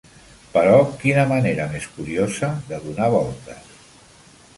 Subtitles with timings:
[0.53, 3.77] Però quina manera més curiosa de donar voltes!